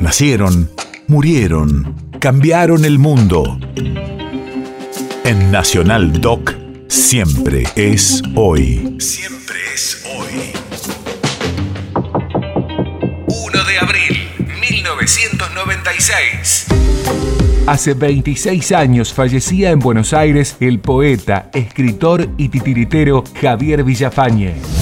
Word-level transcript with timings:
Nacieron, 0.00 0.70
murieron, 1.08 1.94
cambiaron 2.20 2.86
el 2.86 2.98
mundo. 2.98 3.60
En 5.24 5.50
Nacional 5.52 6.22
Doc, 6.22 6.54
siempre 6.88 7.64
es 7.76 8.22
hoy. 8.34 8.96
Siempre 8.98 9.56
es 9.74 10.02
hoy. 10.16 10.52
1 13.26 13.64
de 13.64 13.78
abril, 13.78 14.28
1996. 14.70 16.66
Hace 17.66 17.92
26 17.92 18.72
años 18.72 19.12
fallecía 19.12 19.70
en 19.70 19.80
Buenos 19.80 20.14
Aires 20.14 20.56
el 20.60 20.80
poeta, 20.80 21.50
escritor 21.52 22.26
y 22.38 22.48
titiritero 22.48 23.22
Javier 23.38 23.84
Villafañe. 23.84 24.79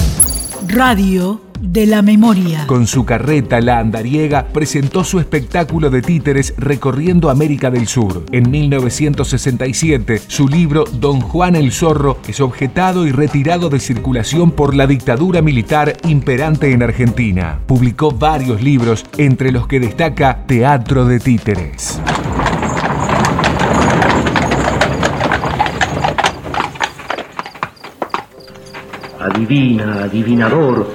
Radio 0.67 1.41
de 1.61 1.85
la 1.85 2.01
memoria. 2.01 2.65
Con 2.67 2.87
su 2.87 3.05
carreta 3.05 3.61
La 3.61 3.79
Andariega 3.79 4.47
presentó 4.47 5.03
su 5.03 5.19
espectáculo 5.19 5.89
de 5.89 6.01
títeres 6.01 6.53
recorriendo 6.57 7.29
América 7.29 7.71
del 7.71 7.87
Sur. 7.87 8.25
En 8.31 8.49
1967, 8.49 10.21
su 10.27 10.47
libro 10.47 10.85
Don 10.93 11.21
Juan 11.21 11.55
el 11.55 11.71
Zorro 11.71 12.17
es 12.27 12.39
objetado 12.39 13.05
y 13.05 13.11
retirado 13.11 13.69
de 13.69 13.79
circulación 13.79 14.51
por 14.51 14.75
la 14.75 14.87
dictadura 14.87 15.41
militar 15.41 15.97
imperante 16.03 16.71
en 16.71 16.83
Argentina. 16.83 17.59
Publicó 17.65 18.11
varios 18.11 18.61
libros, 18.61 19.05
entre 19.17 19.51
los 19.51 19.67
que 19.67 19.79
destaca 19.79 20.45
Teatro 20.45 21.05
de 21.05 21.19
Títeres. 21.19 21.99
Adivina, 29.19 30.03
adivinador, 30.03 30.89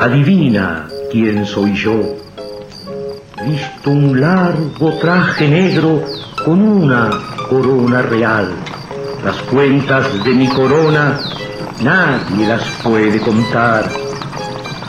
adivina 0.00 0.88
quién 1.12 1.46
soy 1.46 1.72
yo. 1.74 2.16
Visto 3.46 3.90
un 3.90 4.20
largo 4.20 4.94
traje 4.94 5.46
negro 5.46 6.02
con 6.44 6.60
una 6.60 7.08
corona 7.48 8.02
real. 8.02 8.50
Las 9.24 9.36
cuentas 9.42 10.24
de 10.24 10.30
mi 10.32 10.48
corona 10.48 11.20
nadie 11.80 12.48
las 12.48 12.64
puede 12.82 13.20
contar. 13.20 13.88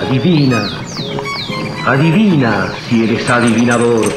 Adivina, 0.02 0.68
adivina 1.86 2.70
si 2.88 3.04
eres 3.04 3.30
adivinador. 3.30 4.12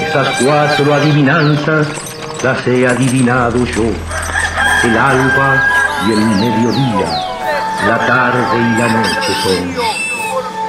Esas 0.00 0.28
cuatro 0.42 0.94
adivinanzas 0.94 1.86
las 2.42 2.66
he 2.66 2.88
adivinado 2.88 3.64
yo. 3.66 3.84
El 4.82 4.96
alba 4.98 5.62
y 6.08 6.12
el 6.12 6.26
mediodía 6.26 7.27
la 7.86 7.98
tarde 8.06 8.58
y 8.58 8.78
la 8.78 8.88
noche 8.88 9.32
son. 9.42 9.74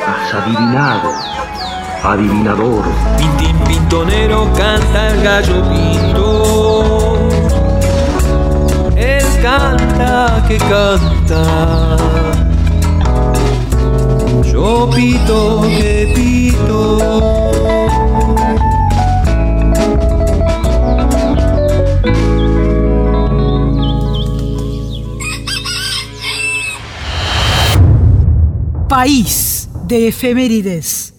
Has 0.07 0.33
adivinado, 0.33 1.11
adivinador. 2.03 2.83
Pintín 3.17 3.57
pintonero 3.59 4.51
canta 4.55 5.07
el 5.09 5.23
gallo 5.23 5.69
pinto. 5.69 7.17
Él 8.95 9.25
canta 9.41 10.43
que 10.47 10.57
canta. 10.57 12.38
País 28.89 29.69
de 29.85 30.07
efemérides. 30.07 31.13